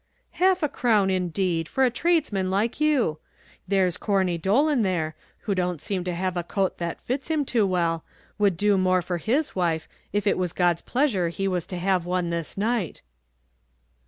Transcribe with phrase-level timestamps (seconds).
[0.31, 3.19] "Half a crown, indeed, for a tradesman like you!
[3.67, 7.67] There's Corney Dolan there, who don't seem to have a coat that fits him too
[7.67, 8.03] well,
[8.39, 12.03] would do more for his wife, if it was God's pleasure he was to have
[12.07, 13.03] one this night."